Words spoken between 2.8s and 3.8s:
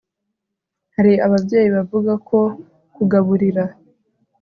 kugaburira